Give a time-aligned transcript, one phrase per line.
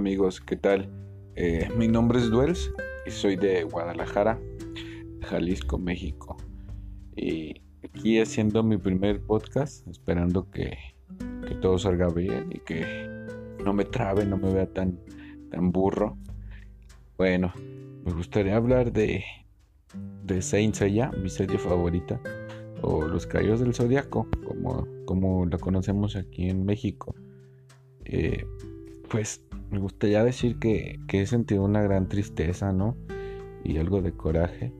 [0.00, 0.88] amigos, ¿qué tal?
[1.36, 2.72] Eh, mi nombre es Duels
[3.04, 4.40] y soy de Guadalajara,
[5.20, 6.38] Jalisco, México.
[7.16, 10.78] Y aquí haciendo mi primer podcast, esperando que,
[11.60, 13.26] todo salga bien y que
[13.62, 14.98] no me trabe, no me vea tan,
[15.50, 16.16] tan burro.
[17.18, 17.52] Bueno,
[18.02, 19.22] me gustaría hablar de,
[20.24, 22.18] de Saint Seiya, mi serie favorita,
[22.80, 27.14] o Los Caballos del Zodiaco, como, como la conocemos aquí en México.
[28.06, 28.46] Eh,
[29.10, 32.96] pues me gustaría decir que, he sentido una gran tristeza, ¿no?
[33.64, 34.72] Y algo de coraje,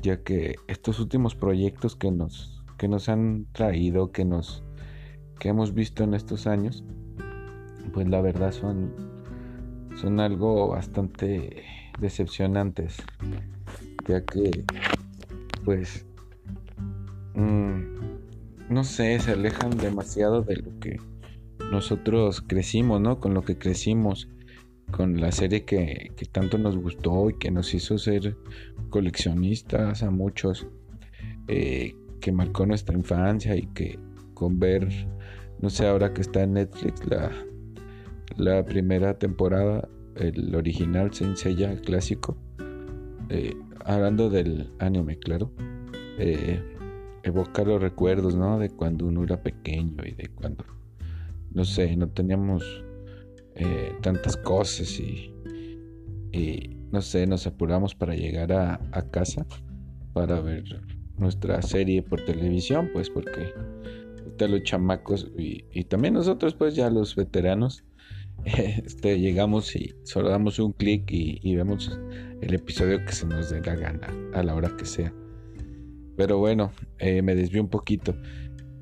[0.00, 4.64] ya que estos últimos proyectos que nos, que nos han traído, que nos
[5.38, 6.82] que hemos visto en estos años,
[7.92, 8.92] pues la verdad son,
[9.96, 11.62] son algo bastante
[12.00, 12.96] decepcionantes,
[14.08, 14.64] ya que
[15.64, 16.06] pues
[17.34, 17.82] mm,
[18.68, 20.98] no sé, se alejan demasiado de lo que
[21.70, 23.20] nosotros crecimos, ¿no?
[23.20, 24.28] Con lo que crecimos,
[24.90, 28.36] con la serie que, tanto nos gustó y que nos hizo ser
[28.90, 30.66] coleccionistas a muchos,
[31.46, 33.98] eh, que marcó nuestra infancia y que
[34.34, 34.88] con ver,
[35.60, 37.02] no sé, ahora que está en Netflix
[38.36, 42.36] la, primera temporada, el original Saint Seiya, el clásico,
[43.28, 45.50] eh, hablando del anime, claro,
[46.18, 46.62] eh,
[47.22, 48.58] evoca los recuerdos, ¿no?
[48.58, 50.64] De cuando uno era pequeño y de cuando
[51.52, 52.62] no sé, no teníamos
[53.54, 55.32] eh, tantas cosas y,
[56.92, 58.78] no sé, nos apuramos para llegar a,
[59.10, 59.46] casa
[60.12, 60.64] para ver
[61.16, 63.52] nuestra serie por televisión, pues porque
[64.38, 67.84] los chamacos y, también nosotros, pues ya los veteranos,
[68.44, 71.98] este, llegamos y solo damos un clic y, vemos
[72.40, 75.12] el episodio que se nos dé la gana a la hora que sea.
[76.16, 78.14] Pero bueno, eh, me desvío un poquito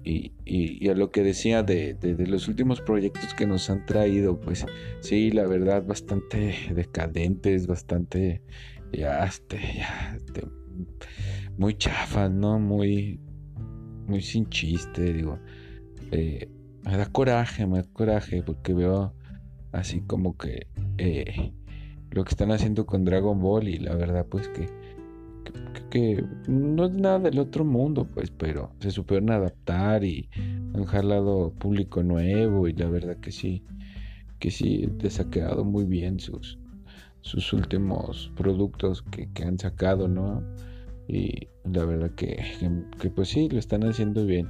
[0.06, 4.64] y, a lo que decía de, los últimos proyectos que nos han traído, pues
[5.00, 8.42] sí, la verdad, bastante decadentes, bastante,
[8.92, 10.46] ya, este, ya, este,
[11.58, 12.60] muy chafas, ¿no?
[12.60, 13.20] Muy,
[14.06, 15.40] muy sin chiste, digo.
[16.12, 16.48] Eh,
[16.84, 19.12] me da coraje, me da coraje, porque veo
[19.72, 21.52] así como que eh,
[22.10, 24.68] lo que están haciendo con Dragon Ball y la verdad, pues que
[25.90, 30.28] que, no es nada del otro mundo, pues, pero se supieron adaptar y
[30.74, 33.64] han jalado público nuevo y la verdad que sí,
[34.38, 36.58] que sí, les ha quedado muy bien sus,
[37.22, 40.42] sus últimos productos que, han sacado, ¿no?
[41.08, 42.36] Y la verdad que,
[43.00, 44.48] que, pues sí, lo están haciendo bien.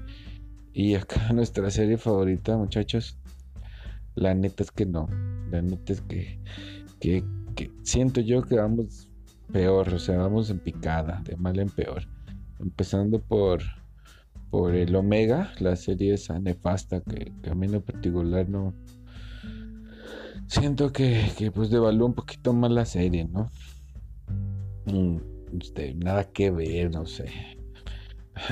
[0.73, 3.19] Y acá nuestra serie favorita, muchachos,
[4.15, 5.09] la neta es que no,
[5.51, 6.39] la neta es que,
[7.01, 7.25] que,
[7.55, 9.09] que siento yo que vamos
[9.47, 12.05] peor, o sea, vamos en picada, de mal en peor.
[12.61, 13.63] Empezando por,
[14.51, 18.75] por el Omega, la serie esa nefasta que, a mí en particular no...
[20.49, 23.51] Siento que, que pues devaluó un poquito más la serie, ¿no?
[24.87, 25.17] Mm,
[25.61, 27.27] este, nada que ver, no sé.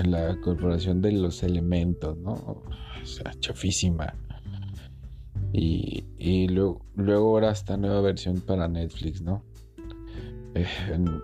[0.05, 2.33] La corporación de los elementos, ¿no?
[2.33, 2.63] O
[3.05, 4.15] sea, chafísima.
[5.53, 9.45] Y, y luego, luego ahora esta nueva versión para Netflix, ¿no?
[10.55, 11.23] Eh, en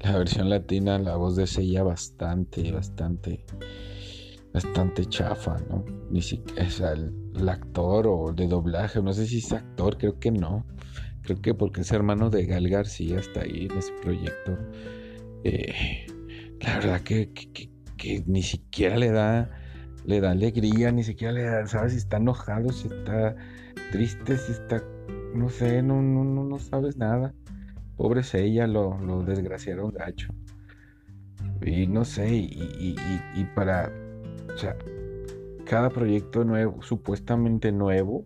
[0.00, 3.44] la versión latina la voz de Sella bastante, bastante,
[4.52, 5.84] bastante chafa, ¿no?
[6.10, 7.14] Ni siquiera es el,
[7.48, 10.66] actor o de doblaje, no sé si es actor, creo que no.
[11.22, 14.58] Creo que porque es hermano de Gal García está ahí en ese proyecto.
[15.44, 16.06] Eh,
[16.60, 17.30] la verdad que,
[18.26, 19.50] ni siquiera le da
[20.04, 23.36] le da alegría, ni siquiera le da, sabes si está enojado, si está
[23.92, 24.82] triste, si está,
[25.34, 27.34] no sé, no, no, no sabes nada.
[27.98, 30.32] Pobre ella, lo, lo desgraciaron gacho.
[31.60, 32.96] Y no sé, y,
[33.56, 33.92] para,
[34.54, 34.76] o sea,
[35.66, 38.24] cada proyecto nuevo, supuestamente nuevo,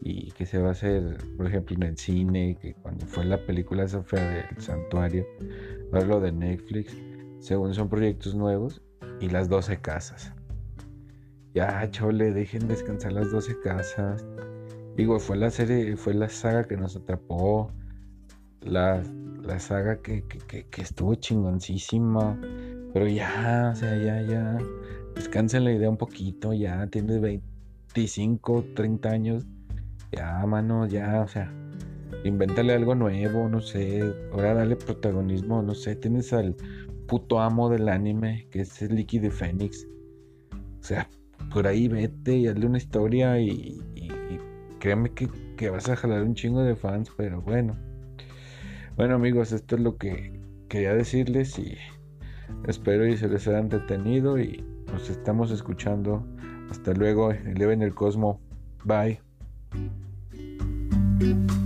[0.00, 3.44] y que se va a hacer, por ejemplo, en el cine, que cuando fue la
[3.44, 5.26] película esa fea del santuario,
[5.90, 6.96] lo de Netflix,
[7.40, 8.80] según son proyectos nuevos,
[9.20, 10.32] y las 12 casas.
[11.52, 14.24] Ya, chole, dejen descansar las 12 casas.
[14.96, 17.72] Digo, fue la serie, fue la saga que nos atrapó
[18.62, 19.02] la,
[19.58, 20.24] saga que,
[20.76, 22.38] estuvo chingoncísima.
[22.92, 24.58] Pero ya, o sea, ya, ya.
[25.14, 26.86] Descansen la idea un poquito, ya.
[26.88, 29.46] Tienes 25, 30 años.
[30.12, 31.52] Ya, mano, ya, o sea.
[32.24, 34.02] Invéntale algo nuevo, no sé.
[34.32, 35.96] Ahora dale protagonismo, no sé.
[35.96, 36.56] Tienes al
[37.06, 39.86] puto amo del anime, que es el Liquid Fénix.
[40.52, 41.08] O sea,
[41.52, 43.80] por ahí vete y hazle una historia y,
[44.78, 47.76] créeme que, que vas a jalar un chingo de fans, pero bueno.
[48.96, 51.76] Bueno amigos, esto es lo que quería decirles y
[52.66, 56.26] espero y se les haya entretenido y nos estamos escuchando.
[56.70, 58.40] Hasta luego, eleven el cosmo.
[58.84, 59.20] Bye.
[61.18, 61.60] Bye.